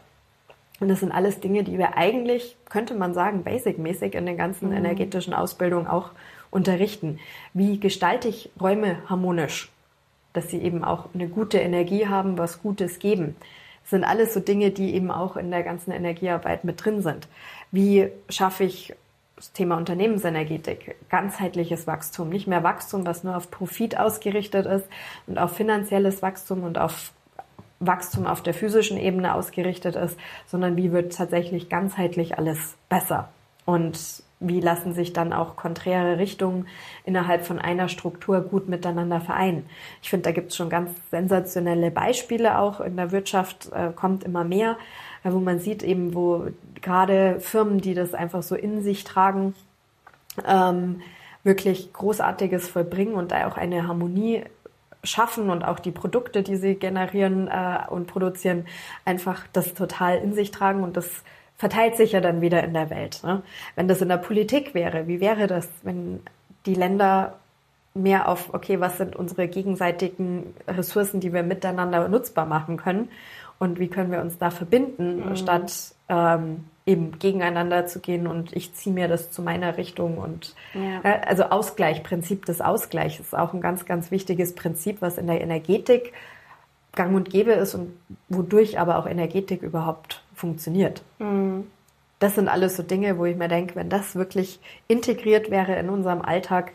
Und 0.79 0.89
das 0.89 0.99
sind 0.99 1.11
alles 1.11 1.39
Dinge, 1.39 1.63
die 1.63 1.77
wir 1.77 1.97
eigentlich, 1.97 2.57
könnte 2.69 2.95
man 2.95 3.13
sagen, 3.13 3.43
basic-mäßig 3.43 4.13
in 4.13 4.25
den 4.25 4.37
ganzen 4.37 4.69
mhm. 4.69 4.77
energetischen 4.77 5.33
Ausbildungen 5.33 5.87
auch 5.87 6.11
unterrichten. 6.51 7.19
Wie 7.53 7.79
gestalte 7.79 8.27
ich 8.27 8.51
Räume 8.59 8.97
harmonisch? 9.09 9.71
Dass 10.35 10.49
sie 10.49 10.61
eben 10.61 10.83
auch 10.83 11.09
eine 11.13 11.27
gute 11.27 11.57
Energie 11.57 12.07
haben, 12.07 12.37
was 12.37 12.61
Gutes 12.61 12.99
geben. 12.99 13.35
Das 13.81 13.91
sind 13.91 14.03
alles 14.03 14.33
so 14.33 14.39
Dinge, 14.39 14.71
die 14.71 14.93
eben 14.95 15.11
auch 15.11 15.37
in 15.37 15.51
der 15.51 15.63
ganzen 15.63 15.91
Energiearbeit 15.91 16.63
mit 16.63 16.83
drin 16.83 17.01
sind. 17.01 17.27
Wie 17.71 18.09
schaffe 18.29 18.63
ich 18.63 18.95
das 19.35 19.51
Thema 19.51 19.77
Unternehmensenergetik, 19.77 20.95
ganzheitliches 21.09 21.87
Wachstum, 21.87 22.29
nicht 22.29 22.47
mehr 22.47 22.63
Wachstum, 22.63 23.05
was 23.05 23.23
nur 23.23 23.35
auf 23.35 23.51
Profit 23.51 23.97
ausgerichtet 23.97 24.65
ist 24.65 24.87
und 25.27 25.37
auf 25.37 25.55
finanzielles 25.55 26.21
Wachstum 26.21 26.63
und 26.63 26.77
auf 26.77 27.11
Wachstum 27.79 28.25
auf 28.25 28.41
der 28.41 28.53
physischen 28.53 28.97
Ebene 28.97 29.35
ausgerichtet 29.35 29.95
ist, 29.95 30.17
sondern 30.47 30.77
wie 30.77 30.91
wird 30.91 31.15
tatsächlich 31.15 31.69
ganzheitlich 31.69 32.37
alles 32.37 32.75
besser 32.89 33.29
und 33.65 34.23
wie 34.47 34.59
lassen 34.59 34.93
sich 34.93 35.13
dann 35.13 35.33
auch 35.33 35.55
konträre 35.55 36.17
Richtungen 36.17 36.67
innerhalb 37.03 37.45
von 37.45 37.59
einer 37.59 37.89
Struktur 37.89 38.41
gut 38.41 38.67
miteinander 38.67 39.21
vereinen. 39.21 39.65
Ich 40.01 40.09
finde, 40.09 40.23
da 40.23 40.31
gibt 40.31 40.51
es 40.51 40.57
schon 40.57 40.69
ganz 40.69 40.91
sensationelle 41.11 41.91
Beispiele 41.91 42.59
auch 42.59 42.79
in 42.79 42.97
der 42.97 43.11
Wirtschaft, 43.11 43.71
äh, 43.73 43.91
kommt 43.95 44.23
immer 44.23 44.43
mehr, 44.43 44.77
äh, 45.23 45.31
wo 45.31 45.39
man 45.39 45.59
sieht 45.59 45.83
eben, 45.83 46.13
wo 46.13 46.47
gerade 46.81 47.39
Firmen, 47.39 47.79
die 47.79 47.93
das 47.93 48.13
einfach 48.13 48.43
so 48.43 48.55
in 48.55 48.83
sich 48.83 49.03
tragen, 49.03 49.55
ähm, 50.45 51.01
wirklich 51.43 51.93
Großartiges 51.93 52.67
vollbringen 52.67 53.15
und 53.15 53.31
da 53.31 53.47
auch 53.47 53.57
eine 53.57 53.87
Harmonie 53.87 54.43
schaffen 55.03 55.49
und 55.49 55.63
auch 55.63 55.79
die 55.79 55.91
Produkte, 55.91 56.43
die 56.43 56.55
sie 56.55 56.75
generieren 56.75 57.47
äh, 57.47 57.79
und 57.89 58.07
produzieren, 58.07 58.65
einfach 59.05 59.45
das 59.53 59.73
total 59.73 60.17
in 60.17 60.33
sich 60.33 60.51
tragen 60.51 60.83
und 60.83 60.97
das 60.97 61.23
verteilt 61.57 61.95
sich 61.95 62.11
ja 62.11 62.21
dann 62.21 62.41
wieder 62.41 62.63
in 62.63 62.73
der 62.73 62.89
Welt. 62.89 63.21
Ne? 63.23 63.41
Wenn 63.75 63.87
das 63.87 64.01
in 64.01 64.09
der 64.09 64.17
Politik 64.17 64.73
wäre, 64.73 65.07
wie 65.07 65.19
wäre 65.19 65.47
das, 65.47 65.69
wenn 65.83 66.21
die 66.65 66.75
Länder 66.75 67.35
mehr 67.93 68.27
auf, 68.27 68.53
okay, 68.53 68.79
was 68.79 68.97
sind 68.97 69.15
unsere 69.15 69.47
gegenseitigen 69.47 70.53
Ressourcen, 70.67 71.21
die 71.21 71.33
wir 71.33 71.43
miteinander 71.43 72.07
nutzbar 72.09 72.45
machen 72.45 72.77
können 72.77 73.09
und 73.57 73.79
wie 73.79 73.87
können 73.87 74.11
wir 74.11 74.19
uns 74.19 74.37
da 74.37 74.49
verbinden, 74.49 75.29
mhm. 75.29 75.35
statt 75.37 75.71
ähm, 76.09 76.65
eben 76.85 77.17
gegeneinander 77.17 77.87
zu 77.87 77.99
gehen 77.99 78.27
und 78.27 78.55
ich 78.55 78.73
ziehe 78.73 78.93
mir 78.93 79.07
das 79.07 79.31
zu 79.31 79.41
meiner 79.41 79.77
Richtung 79.77 80.17
und 80.17 80.55
ja. 80.73 80.99
äh, 81.03 81.21
also 81.25 81.45
Ausgleich, 81.45 82.03
Prinzip 82.03 82.45
des 82.45 82.59
Ausgleichs 82.59 83.19
ist 83.19 83.35
auch 83.35 83.53
ein 83.53 83.61
ganz, 83.61 83.85
ganz 83.85 84.11
wichtiges 84.11 84.53
Prinzip, 84.53 85.01
was 85.01 85.17
in 85.17 85.27
der 85.27 85.41
Energetik 85.41 86.13
gang 86.95 87.15
und 87.15 87.29
gäbe 87.29 87.53
ist 87.53 87.75
und 87.75 87.93
wodurch 88.29 88.79
aber 88.79 88.97
auch 88.97 89.07
Energetik 89.07 89.61
überhaupt 89.61 90.21
funktioniert. 90.35 91.01
Mhm. 91.19 91.67
Das 92.19 92.35
sind 92.35 92.47
alles 92.47 92.77
so 92.77 92.83
Dinge, 92.83 93.17
wo 93.17 93.25
ich 93.25 93.35
mir 93.35 93.47
denke, 93.47 93.75
wenn 93.75 93.89
das 93.89 94.15
wirklich 94.15 94.59
integriert 94.87 95.51
wäre 95.51 95.75
in 95.75 95.89
unserem 95.89 96.21
Alltag, 96.21 96.71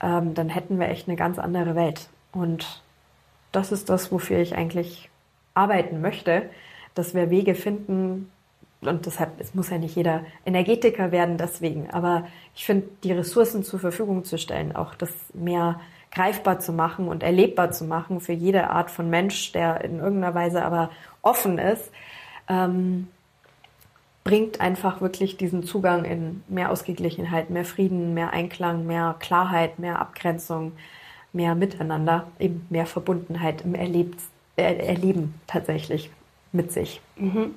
ähm, 0.00 0.34
dann 0.34 0.48
hätten 0.48 0.78
wir 0.78 0.88
echt 0.88 1.08
eine 1.08 1.16
ganz 1.16 1.38
andere 1.38 1.74
Welt. 1.74 2.08
Und 2.32 2.82
das 3.52 3.72
ist 3.72 3.88
das, 3.88 4.12
wofür 4.12 4.38
ich 4.38 4.54
eigentlich 4.54 5.10
arbeiten 5.54 6.00
möchte, 6.00 6.48
dass 6.94 7.14
wir 7.14 7.30
Wege 7.30 7.54
finden, 7.54 8.30
und 8.82 9.06
deshalb, 9.06 9.40
es 9.40 9.54
muss 9.54 9.70
ja 9.70 9.78
nicht 9.78 9.96
jeder 9.96 10.24
Energetiker 10.44 11.10
werden 11.10 11.38
deswegen, 11.38 11.90
aber 11.90 12.26
ich 12.54 12.64
finde, 12.64 12.88
die 13.02 13.12
Ressourcen 13.12 13.64
zur 13.64 13.80
Verfügung 13.80 14.24
zu 14.24 14.38
stellen, 14.38 14.76
auch 14.76 14.94
das 14.94 15.10
mehr 15.32 15.80
greifbar 16.12 16.60
zu 16.60 16.72
machen 16.72 17.08
und 17.08 17.22
erlebbar 17.22 17.70
zu 17.70 17.84
machen 17.84 18.20
für 18.20 18.32
jede 18.32 18.70
Art 18.70 18.90
von 18.90 19.10
Mensch, 19.10 19.52
der 19.52 19.82
in 19.82 19.98
irgendeiner 19.98 20.34
Weise 20.34 20.64
aber 20.64 20.90
offen 21.22 21.58
ist, 21.58 21.90
ähm, 22.48 23.08
bringt 24.24 24.60
einfach 24.60 25.00
wirklich 25.00 25.36
diesen 25.36 25.62
Zugang 25.62 26.04
in 26.04 26.42
mehr 26.48 26.72
Ausgeglichenheit, 26.72 27.50
mehr 27.50 27.64
Frieden, 27.64 28.12
mehr 28.12 28.32
Einklang, 28.32 28.84
mehr 28.86 29.14
Klarheit, 29.20 29.78
mehr 29.78 30.00
Abgrenzung, 30.00 30.72
mehr 31.32 31.54
Miteinander, 31.54 32.26
eben 32.40 32.66
mehr 32.68 32.86
Verbundenheit 32.86 33.62
im 33.64 33.74
Erlebt, 33.74 34.20
er 34.56 34.84
Erleben 34.84 35.34
tatsächlich 35.46 36.10
mit 36.50 36.72
sich. 36.72 37.00
Mhm. 37.16 37.54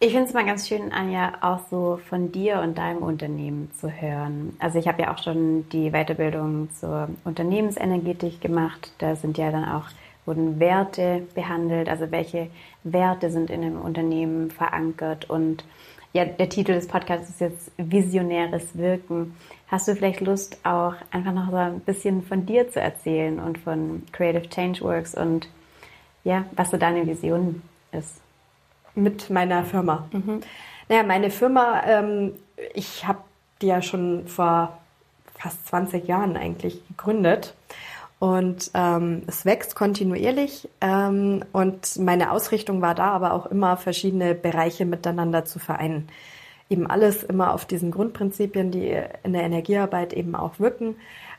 Ich 0.00 0.12
finde 0.12 0.26
es 0.26 0.34
mal 0.34 0.44
ganz 0.44 0.68
schön, 0.68 0.92
Anja, 0.92 1.32
auch 1.40 1.60
so 1.70 1.98
von 2.10 2.30
dir 2.30 2.60
und 2.60 2.76
deinem 2.76 2.98
Unternehmen 2.98 3.70
zu 3.80 3.90
hören. 3.90 4.54
Also 4.58 4.78
ich 4.78 4.86
habe 4.86 5.00
ja 5.00 5.14
auch 5.14 5.22
schon 5.22 5.66
die 5.70 5.92
Weiterbildung 5.92 6.68
zur 6.74 7.08
Unternehmensenergetik 7.24 8.40
gemacht. 8.40 8.92
Da 8.98 9.16
sind 9.16 9.38
ja 9.38 9.50
dann 9.50 9.64
auch 9.64 9.86
wurden 10.26 10.60
Werte 10.60 11.26
behandelt, 11.34 11.88
also 11.88 12.10
welche 12.10 12.48
Werte 12.82 13.30
sind 13.30 13.50
in 13.50 13.62
einem 13.62 13.80
Unternehmen 13.80 14.50
verankert 14.50 15.28
und 15.30 15.64
ja, 16.14 16.24
der 16.24 16.48
Titel 16.48 16.72
des 16.74 16.86
Podcasts 16.86 17.28
ist 17.28 17.40
jetzt 17.40 17.72
Visionäres 17.76 18.78
Wirken. 18.78 19.36
Hast 19.66 19.88
du 19.88 19.96
vielleicht 19.96 20.20
Lust, 20.20 20.58
auch 20.62 20.94
einfach 21.10 21.32
noch 21.32 21.50
so 21.50 21.56
ein 21.56 21.80
bisschen 21.80 22.22
von 22.22 22.46
dir 22.46 22.70
zu 22.70 22.80
erzählen 22.80 23.40
und 23.40 23.58
von 23.58 24.04
Creative 24.12 24.48
Change 24.48 24.80
Works 24.82 25.16
und 25.16 25.48
ja, 26.22 26.44
was 26.52 26.70
so 26.70 26.76
deine 26.76 27.04
Vision 27.06 27.62
ist? 27.90 28.20
Mit 28.94 29.28
meiner 29.28 29.64
Firma. 29.64 30.08
Mhm. 30.12 30.40
Naja, 30.88 31.02
meine 31.02 31.30
Firma, 31.30 31.82
ähm, 31.84 32.34
ich 32.74 33.06
habe 33.08 33.18
die 33.60 33.66
ja 33.66 33.82
schon 33.82 34.28
vor 34.28 34.78
fast 35.36 35.66
20 35.66 36.06
Jahren 36.06 36.36
eigentlich 36.36 36.86
gegründet. 36.86 37.54
Und 38.24 38.70
ähm, 38.72 39.20
es 39.26 39.44
wächst 39.44 39.74
kontinuierlich. 39.74 40.66
Ähm, 40.80 41.44
und 41.52 41.98
meine 41.98 42.30
Ausrichtung 42.30 42.80
war 42.80 42.94
da 42.94 43.08
aber 43.08 43.34
auch 43.34 43.44
immer, 43.44 43.76
verschiedene 43.76 44.34
Bereiche 44.34 44.86
miteinander 44.86 45.44
zu 45.44 45.58
vereinen. 45.58 46.08
Eben 46.70 46.86
alles 46.86 47.22
immer 47.22 47.52
auf 47.52 47.66
diesen 47.66 47.90
Grundprinzipien, 47.90 48.70
die 48.70 48.98
in 49.24 49.34
der 49.34 49.42
Energiearbeit 49.42 50.14
eben 50.14 50.34
auch 50.36 50.58
wirken. 50.58 50.96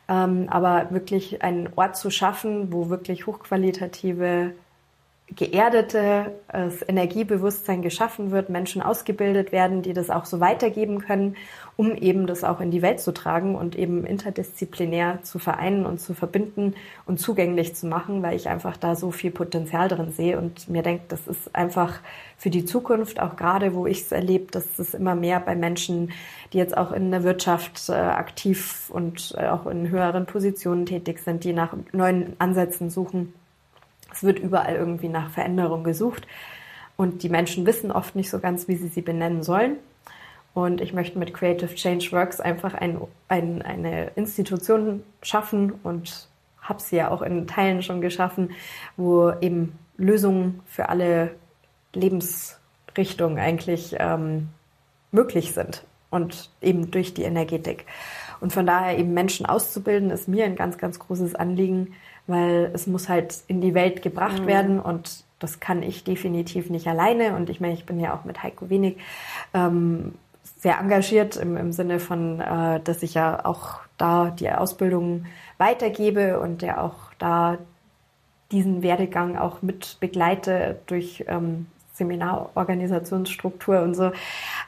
Ähm, 0.07 0.45
aber 0.47 0.91
wirklich 0.91 1.41
einen 1.41 1.69
Ort 1.75 1.97
zu 1.97 2.11
schaffen, 2.11 2.71
wo 2.71 2.87
wirklich 2.87 3.25
hochqualitative 3.25 4.53
geerdetes 5.33 6.87
Energiebewusstsein 6.87 7.81
geschaffen 7.81 8.29
wird, 8.29 8.49
Menschen 8.49 8.81
ausgebildet 8.83 9.51
werden, 9.51 9.81
die 9.81 9.93
das 9.93 10.11
auch 10.11 10.25
so 10.25 10.39
weitergeben 10.39 10.99
können, 10.99 11.35
um 11.77 11.95
eben 11.95 12.27
das 12.27 12.43
auch 12.43 12.61
in 12.61 12.69
die 12.69 12.83
Welt 12.83 12.99
zu 12.99 13.11
tragen 13.11 13.55
und 13.55 13.75
eben 13.75 14.05
interdisziplinär 14.05 15.19
zu 15.23 15.39
vereinen 15.39 15.85
und 15.87 15.99
zu 15.99 16.13
verbinden 16.13 16.75
und 17.07 17.19
zugänglich 17.19 17.75
zu 17.75 17.87
machen, 17.87 18.21
weil 18.21 18.35
ich 18.35 18.47
einfach 18.47 18.77
da 18.77 18.95
so 18.95 19.09
viel 19.09 19.31
Potenzial 19.31 19.87
drin 19.87 20.11
sehe 20.11 20.37
und 20.37 20.69
mir 20.69 20.83
denke, 20.83 21.05
das 21.07 21.27
ist 21.27 21.55
einfach 21.55 21.99
für 22.37 22.51
die 22.51 22.65
Zukunft, 22.65 23.19
auch 23.19 23.35
gerade 23.35 23.73
wo 23.73 23.87
ich 23.87 24.01
es 24.01 24.11
erlebe, 24.11 24.51
dass 24.51 24.77
es 24.77 24.93
immer 24.93 25.15
mehr 25.15 25.39
bei 25.39 25.55
Menschen, 25.55 26.11
die 26.53 26.59
jetzt 26.59 26.77
auch 26.77 26.91
in 26.91 27.09
der 27.09 27.23
Wirtschaft 27.23 27.89
äh, 27.89 27.93
aktiv 27.93 28.89
und 28.93 29.33
äh, 29.37 29.47
auch 29.47 29.65
in 29.65 29.89
höheren 29.89 30.27
Positionen 30.27 30.85
tätig 30.85 31.19
sind, 31.19 31.43
die 31.43 31.53
nach 31.53 31.73
neuen 31.91 32.35
Ansätzen 32.39 32.91
suchen, 32.91 33.33
es 34.15 34.23
wird 34.23 34.39
überall 34.39 34.75
irgendwie 34.75 35.09
nach 35.09 35.29
Veränderung 35.29 35.83
gesucht 35.83 36.25
und 36.95 37.23
die 37.23 37.29
Menschen 37.29 37.65
wissen 37.65 37.91
oft 37.91 38.15
nicht 38.15 38.29
so 38.29 38.39
ganz, 38.39 38.67
wie 38.67 38.75
sie 38.75 38.87
sie 38.87 39.01
benennen 39.01 39.43
sollen. 39.43 39.77
Und 40.53 40.79
ich 40.79 40.93
möchte 40.93 41.19
mit 41.19 41.33
Creative 41.33 41.75
Change 41.75 42.13
Works 42.13 42.39
einfach 42.39 42.73
ein, 42.73 42.97
ein, 43.27 43.61
eine 43.61 44.07
Institution 44.15 45.03
schaffen 45.21 45.73
und 45.83 46.29
habe 46.61 46.81
sie 46.81 46.95
ja 46.95 47.11
auch 47.11 47.21
in 47.21 47.45
Teilen 47.45 47.83
schon 47.83 47.99
geschaffen, 47.99 48.51
wo 48.95 49.31
eben 49.41 49.77
Lösungen 49.97 50.61
für 50.65 50.87
alle 50.87 51.35
Lebensrichtungen 51.93 53.37
eigentlich 53.37 53.97
ähm, 53.99 54.47
möglich 55.11 55.53
sind 55.53 55.83
und 56.09 56.49
eben 56.61 56.89
durch 56.89 57.13
die 57.13 57.23
Energetik. 57.23 57.85
Und 58.39 58.53
von 58.53 58.65
daher 58.65 58.97
eben 58.97 59.13
Menschen 59.13 59.45
auszubilden, 59.45 60.09
ist 60.09 60.27
mir 60.29 60.45
ein 60.45 60.55
ganz, 60.55 60.77
ganz 60.77 60.99
großes 60.99 61.35
Anliegen, 61.35 61.93
weil 62.27 62.71
es 62.73 62.87
muss 62.87 63.09
halt 63.09 63.43
in 63.47 63.61
die 63.61 63.73
Welt 63.73 64.01
gebracht 64.01 64.43
mhm. 64.43 64.47
werden 64.47 64.79
und 64.79 65.23
das 65.39 65.59
kann 65.59 65.83
ich 65.83 66.03
definitiv 66.03 66.69
nicht 66.69 66.87
alleine. 66.87 67.35
Und 67.35 67.49
ich 67.49 67.59
meine, 67.59 67.73
ich 67.73 67.85
bin 67.85 67.99
ja 67.99 68.15
auch 68.15 68.23
mit 68.23 68.41
Heiko 68.41 68.69
Wenig 68.69 68.97
ähm, 69.53 70.15
sehr 70.57 70.79
engagiert 70.79 71.35
im, 71.35 71.57
im 71.57 71.71
Sinne 71.71 71.99
von, 71.99 72.39
äh, 72.39 72.79
dass 72.79 73.03
ich 73.03 73.13
ja 73.13 73.45
auch 73.45 73.79
da 73.97 74.31
die 74.31 74.49
Ausbildung 74.49 75.25
weitergebe 75.57 76.39
und 76.39 76.61
der 76.61 76.83
auch 76.83 77.13
da 77.19 77.57
diesen 78.51 78.83
Werdegang 78.83 79.37
auch 79.37 79.61
mit 79.61 79.97
begleite 79.99 80.79
durch 80.85 81.25
ähm, 81.27 81.67
Seminarorganisationsstruktur 81.93 83.81
und 83.81 83.95
so. 83.95 84.11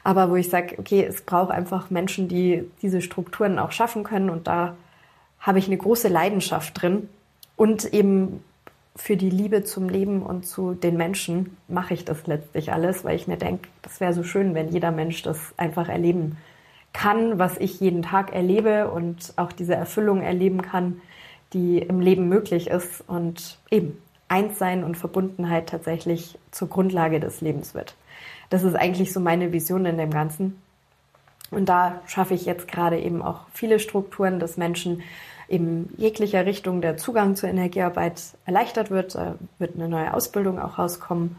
Aber 0.04 0.30
wo 0.30 0.36
ich 0.36 0.50
sage, 0.50 0.76
okay, 0.78 1.04
es 1.04 1.22
braucht 1.22 1.50
einfach 1.50 1.90
Menschen, 1.90 2.28
die 2.28 2.68
diese 2.82 3.02
Strukturen 3.02 3.58
auch 3.58 3.72
schaffen 3.72 4.04
können 4.04 4.30
und 4.30 4.46
da 4.46 4.76
habe 5.40 5.58
ich 5.58 5.66
eine 5.66 5.76
große 5.76 6.08
Leidenschaft 6.08 6.80
drin 6.80 7.08
und 7.58 7.92
eben 7.92 8.42
für 8.94 9.16
die 9.16 9.30
Liebe 9.30 9.64
zum 9.64 9.88
Leben 9.88 10.22
und 10.22 10.46
zu 10.46 10.74
den 10.74 10.96
Menschen 10.96 11.56
mache 11.66 11.92
ich 11.92 12.04
das 12.04 12.26
letztlich 12.26 12.72
alles, 12.72 13.04
weil 13.04 13.16
ich 13.16 13.26
mir 13.26 13.36
denke, 13.36 13.68
das 13.82 14.00
wäre 14.00 14.14
so 14.14 14.22
schön, 14.22 14.54
wenn 14.54 14.68
jeder 14.68 14.92
Mensch 14.92 15.22
das 15.22 15.52
einfach 15.56 15.88
erleben 15.88 16.36
kann, 16.92 17.38
was 17.38 17.58
ich 17.58 17.80
jeden 17.80 18.02
Tag 18.02 18.32
erlebe 18.32 18.90
und 18.90 19.34
auch 19.36 19.52
diese 19.52 19.74
Erfüllung 19.74 20.22
erleben 20.22 20.62
kann, 20.62 21.00
die 21.52 21.78
im 21.78 22.00
Leben 22.00 22.28
möglich 22.28 22.68
ist 22.68 23.02
und 23.08 23.58
eben 23.70 24.00
Einssein 24.28 24.84
und 24.84 24.96
Verbundenheit 24.96 25.68
tatsächlich 25.68 26.38
zur 26.52 26.68
Grundlage 26.68 27.18
des 27.18 27.40
Lebens 27.40 27.74
wird. 27.74 27.96
Das 28.50 28.62
ist 28.62 28.76
eigentlich 28.76 29.12
so 29.12 29.18
meine 29.18 29.52
Vision 29.52 29.84
in 29.84 29.98
dem 29.98 30.10
Ganzen. 30.10 30.62
Und 31.50 31.68
da 31.68 32.02
schaffe 32.06 32.34
ich 32.34 32.46
jetzt 32.46 32.68
gerade 32.68 33.00
eben 33.00 33.20
auch 33.20 33.46
viele 33.52 33.80
Strukturen, 33.80 34.38
dass 34.38 34.56
Menschen 34.56 35.02
in 35.48 35.88
jeglicher 35.96 36.44
Richtung 36.46 36.80
der 36.82 36.98
Zugang 36.98 37.34
zur 37.34 37.48
Energiearbeit 37.48 38.22
erleichtert 38.44 38.90
wird. 38.90 39.14
Da 39.14 39.34
wird 39.58 39.74
eine 39.74 39.88
neue 39.88 40.12
Ausbildung 40.12 40.58
auch 40.60 40.78
rauskommen 40.78 41.36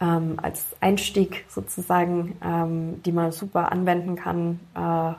ähm, 0.00 0.38
als 0.40 0.76
Einstieg 0.80 1.44
sozusagen, 1.48 2.36
ähm, 2.44 3.02
die 3.02 3.12
man 3.12 3.32
super 3.32 3.72
anwenden 3.72 4.16
kann 4.16 4.60
äh, 4.74 5.14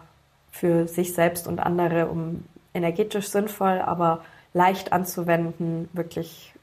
für 0.51 0.87
sich 0.87 1.13
selbst 1.13 1.47
und 1.47 1.59
andere, 1.59 2.07
um 2.07 2.43
energetisch 2.73 3.29
sinnvoll, 3.29 3.79
aber 3.79 4.21
leicht 4.53 4.93
anzuwenden, 4.93 5.89
wirklich 5.93 6.53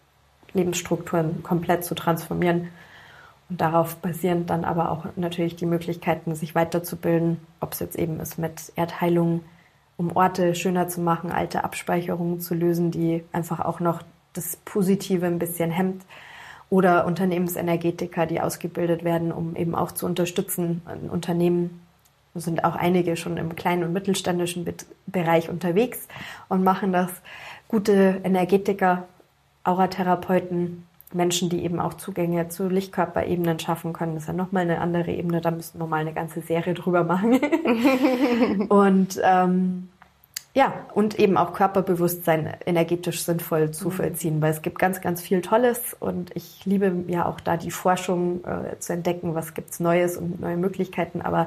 Lebensstrukturen 0.55 1.43
komplett 1.43 1.85
zu 1.85 1.95
transformieren. 1.95 2.69
Und 3.49 3.61
darauf 3.61 3.97
basierend 3.97 4.51
dann 4.51 4.65
aber 4.65 4.91
auch 4.91 5.07
natürlich 5.17 5.57
die 5.57 5.67
Möglichkeiten, 5.67 6.35
sich 6.35 6.55
weiterzubilden, 6.55 7.39
ob 7.61 7.75
es 7.75 7.81
jetzt 7.81 7.97
eben 7.97 8.19
ist 8.19 8.39
mit 8.39 8.73
Erdheilung, 8.75 9.43
um 9.97 10.15
Orte 10.15 10.55
schöner 10.55 10.89
zu 10.89 11.01
machen, 11.01 11.31
alte 11.33 11.65
Abspeicherungen 11.65 12.41
zu 12.41 12.55
lösen, 12.55 12.91
die 12.91 13.25
einfach 13.33 13.61
auch 13.61 13.81
noch 13.81 14.03
das 14.33 14.57
Positive 14.57 15.27
ein 15.27 15.39
bisschen 15.39 15.71
hemmt. 15.71 16.03
Oder 16.69 17.07
Unternehmensenergetiker, 17.07 18.27
die 18.27 18.41
ausgebildet 18.41 19.05
werden, 19.05 19.31
um 19.31 19.55
eben 19.55 19.77
auch 19.77 19.93
zu 19.93 20.05
unterstützen. 20.05 20.83
Unternehmen 21.11 21.81
sind 22.35 22.65
auch 22.65 22.75
einige 22.75 23.17
schon 23.17 23.37
im 23.37 23.55
kleinen 23.55 23.85
und 23.85 23.93
mittelständischen 23.93 24.67
Bereich 25.07 25.49
unterwegs 25.49 26.09
und 26.49 26.65
machen 26.65 26.93
das. 26.93 27.11
Gute 27.69 28.21
Energetiker, 28.25 29.07
Auratherapeuten, 29.65 30.86
Menschen, 31.13 31.49
die 31.49 31.65
eben 31.65 31.81
auch 31.81 31.95
Zugänge 31.95 32.49
zu 32.49 32.69
Lichtkörperebenen 32.69 33.59
schaffen 33.59 33.93
können. 33.93 34.15
Das 34.15 34.25
ist 34.25 34.29
ja 34.29 34.35
nochmal 34.35 34.63
eine 34.63 34.81
andere 34.81 35.13
Ebene, 35.13 35.41
da 35.41 35.51
müssen 35.51 35.79
wir 35.79 35.87
mal 35.87 36.01
eine 36.01 36.13
ganze 36.13 36.41
Serie 36.41 36.75
drüber 36.75 37.05
machen. 37.05 37.39
und 38.69 39.21
ähm, 39.23 39.89
ja, 40.57 40.73
und 40.95 41.19
eben 41.19 41.37
auch 41.37 41.53
Körperbewusstsein 41.53 42.55
energetisch 42.65 43.23
sinnvoll 43.23 43.73
zu 43.73 43.89
mhm. 43.89 43.93
vollziehen, 43.93 44.41
weil 44.43 44.53
es 44.53 44.63
gibt 44.63 44.79
ganz, 44.79 45.03
ganz 45.03 45.21
viel 45.21 45.43
Tolles 45.43 45.95
und 46.01 46.35
ich 46.35 46.65
liebe 46.65 47.05
ja 47.09 47.27
auch 47.27 47.41
da 47.41 47.59
die 47.59 47.71
Forschung 47.71 48.43
äh, 48.45 48.79
zu 48.79 48.95
entdecken, 48.95 49.35
was 49.35 49.53
gibt's 49.53 49.81
Neues 49.81 50.17
und 50.17 50.41
neue 50.41 50.57
Möglichkeiten, 50.57 51.21
aber 51.21 51.47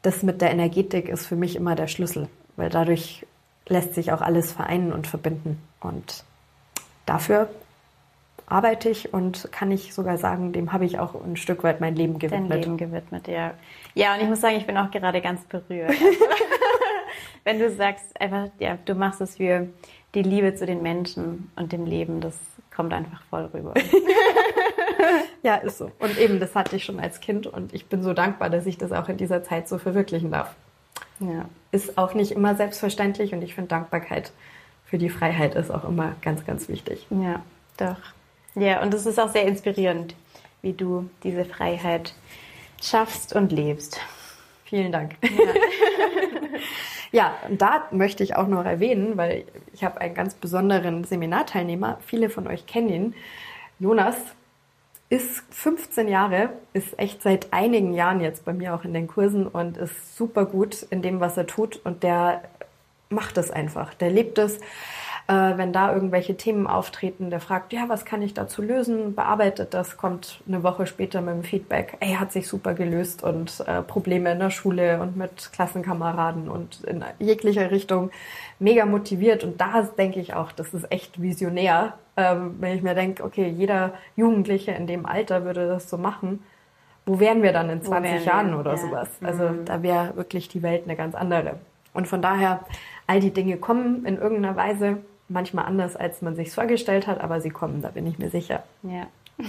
das 0.00 0.22
mit 0.22 0.40
der 0.40 0.50
Energetik 0.50 1.10
ist 1.10 1.26
für 1.26 1.36
mich 1.36 1.54
immer 1.54 1.74
der 1.74 1.86
Schlüssel, 1.86 2.28
weil 2.56 2.70
dadurch 2.70 3.26
lässt 3.66 3.94
sich 3.94 4.10
auch 4.10 4.22
alles 4.22 4.52
vereinen 4.52 4.94
und 4.94 5.06
verbinden 5.06 5.58
und 5.80 6.24
dafür 7.04 7.50
arbeite 8.46 8.88
ich 8.88 9.12
und 9.12 9.48
kann 9.52 9.70
ich 9.70 9.94
sogar 9.94 10.18
sagen, 10.18 10.52
dem 10.52 10.72
habe 10.72 10.84
ich 10.84 10.98
auch 10.98 11.14
ein 11.24 11.36
Stück 11.36 11.64
weit 11.64 11.80
mein 11.80 11.96
Leben 11.96 12.18
gewidmet. 12.18 12.50
Dein 12.50 12.60
Leben 12.60 12.76
gewidmet, 12.76 13.28
ja. 13.28 13.54
Ja, 13.94 14.14
und 14.14 14.20
ich 14.20 14.28
muss 14.28 14.40
sagen, 14.40 14.56
ich 14.56 14.66
bin 14.66 14.76
auch 14.76 14.90
gerade 14.90 15.20
ganz 15.20 15.42
berührt. 15.44 15.92
Wenn 17.44 17.58
du 17.58 17.70
sagst, 17.70 18.20
einfach, 18.20 18.48
ja, 18.58 18.78
du 18.84 18.94
machst 18.94 19.20
es 19.20 19.36
für 19.36 19.68
die 20.14 20.22
Liebe 20.22 20.54
zu 20.54 20.66
den 20.66 20.82
Menschen 20.82 21.50
und 21.56 21.72
dem 21.72 21.86
Leben, 21.86 22.20
das 22.20 22.38
kommt 22.74 22.92
einfach 22.92 23.22
voll 23.30 23.48
rüber. 23.54 23.74
ja, 25.42 25.56
ist 25.56 25.78
so. 25.78 25.90
Und 25.98 26.18
eben, 26.18 26.40
das 26.40 26.54
hatte 26.54 26.76
ich 26.76 26.84
schon 26.84 27.00
als 27.00 27.20
Kind 27.20 27.46
und 27.46 27.72
ich 27.72 27.86
bin 27.86 28.02
so 28.02 28.14
dankbar, 28.14 28.50
dass 28.50 28.66
ich 28.66 28.78
das 28.78 28.92
auch 28.92 29.08
in 29.08 29.16
dieser 29.16 29.42
Zeit 29.42 29.68
so 29.68 29.78
verwirklichen 29.78 30.30
darf. 30.30 30.54
Ja. 31.20 31.46
Ist 31.70 31.98
auch 31.98 32.14
nicht 32.14 32.32
immer 32.32 32.56
selbstverständlich 32.56 33.32
und 33.32 33.42
ich 33.42 33.54
finde 33.54 33.68
Dankbarkeit 33.68 34.32
für 34.84 34.98
die 34.98 35.10
Freiheit 35.10 35.54
ist 35.54 35.70
auch 35.70 35.84
immer 35.84 36.14
ganz, 36.22 36.44
ganz 36.44 36.68
wichtig. 36.68 37.06
Ja, 37.10 37.42
doch. 37.78 37.96
Ja, 38.54 38.82
und 38.82 38.94
es 38.94 39.06
ist 39.06 39.18
auch 39.18 39.30
sehr 39.30 39.46
inspirierend, 39.46 40.14
wie 40.62 40.72
du 40.72 41.10
diese 41.22 41.44
Freiheit 41.44 42.14
schaffst 42.82 43.34
und 43.34 43.50
lebst. 43.50 44.00
Vielen 44.64 44.92
Dank. 44.92 45.16
Ja. 45.22 45.30
ja, 47.12 47.34
und 47.48 47.60
da 47.60 47.88
möchte 47.90 48.22
ich 48.22 48.36
auch 48.36 48.46
noch 48.46 48.64
erwähnen, 48.64 49.16
weil 49.16 49.44
ich 49.72 49.84
habe 49.84 50.00
einen 50.00 50.14
ganz 50.14 50.34
besonderen 50.34 51.04
Seminarteilnehmer. 51.04 51.98
Viele 52.06 52.30
von 52.30 52.46
euch 52.46 52.66
kennen 52.66 52.88
ihn. 52.88 53.14
Jonas 53.78 54.16
ist 55.10 55.44
15 55.50 56.08
Jahre, 56.08 56.50
ist 56.72 56.98
echt 56.98 57.22
seit 57.22 57.52
einigen 57.52 57.92
Jahren 57.92 58.20
jetzt 58.20 58.44
bei 58.44 58.52
mir 58.52 58.74
auch 58.74 58.84
in 58.84 58.94
den 58.94 59.06
Kursen 59.06 59.46
und 59.46 59.76
ist 59.76 60.16
super 60.16 60.46
gut 60.46 60.86
in 60.90 61.02
dem, 61.02 61.20
was 61.20 61.36
er 61.36 61.46
tut. 61.46 61.80
Und 61.84 62.02
der 62.02 62.42
macht 63.10 63.36
es 63.36 63.50
einfach. 63.50 63.94
Der 63.94 64.10
lebt 64.10 64.38
es 64.38 64.60
äh, 65.26 65.56
wenn 65.56 65.72
da 65.72 65.92
irgendwelche 65.92 66.36
Themen 66.36 66.66
auftreten, 66.66 67.30
der 67.30 67.40
fragt, 67.40 67.72
ja, 67.72 67.88
was 67.88 68.04
kann 68.04 68.22
ich 68.22 68.34
dazu 68.34 68.60
lösen, 68.60 69.14
bearbeitet 69.14 69.72
das, 69.72 69.96
kommt 69.96 70.42
eine 70.46 70.62
Woche 70.62 70.86
später 70.86 71.20
mit 71.20 71.34
dem 71.34 71.42
Feedback, 71.44 71.96
ey, 72.00 72.14
hat 72.14 72.32
sich 72.32 72.46
super 72.46 72.74
gelöst 72.74 73.22
und 73.22 73.64
äh, 73.66 73.82
Probleme 73.82 74.32
in 74.32 74.38
der 74.38 74.50
Schule 74.50 75.00
und 75.00 75.16
mit 75.16 75.50
Klassenkameraden 75.52 76.48
und 76.48 76.84
in 76.84 77.04
jeglicher 77.18 77.70
Richtung 77.70 78.10
mega 78.58 78.84
motiviert. 78.84 79.44
Und 79.44 79.60
da 79.60 79.82
denke 79.82 80.20
ich 80.20 80.34
auch, 80.34 80.52
das 80.52 80.74
ist 80.74 80.90
echt 80.92 81.20
visionär, 81.22 81.94
ähm, 82.16 82.56
wenn 82.60 82.76
ich 82.76 82.82
mir 82.82 82.94
denke, 82.94 83.24
okay, 83.24 83.48
jeder 83.48 83.94
Jugendliche 84.16 84.72
in 84.72 84.86
dem 84.86 85.06
Alter 85.06 85.44
würde 85.44 85.66
das 85.66 85.88
so 85.88 85.96
machen 85.96 86.40
wo 87.06 87.20
wären 87.20 87.42
wir 87.42 87.52
dann 87.52 87.68
in 87.68 87.82
20 87.82 88.24
Jahren 88.24 88.54
oder 88.54 88.72
ja. 88.72 88.76
sowas? 88.78 89.08
Also 89.22 89.48
mhm. 89.48 89.64
da 89.64 89.82
wäre 89.82 90.16
wirklich 90.16 90.48
die 90.48 90.62
Welt 90.62 90.84
eine 90.84 90.96
ganz 90.96 91.14
andere. 91.14 91.56
Und 91.92 92.08
von 92.08 92.22
daher, 92.22 92.64
all 93.06 93.20
die 93.20 93.32
Dinge 93.32 93.56
kommen 93.56 94.04
in 94.04 94.16
irgendeiner 94.16 94.56
Weise 94.56 94.98
manchmal 95.28 95.66
anders, 95.66 95.96
als 95.96 96.22
man 96.22 96.36
sich 96.36 96.50
vorgestellt 96.50 97.06
hat, 97.06 97.20
aber 97.20 97.40
sie 97.40 97.50
kommen, 97.50 97.82
da 97.82 97.88
bin 97.88 98.06
ich 98.06 98.18
mir 98.18 98.30
sicher. 98.30 98.62
Ja. 98.82 99.06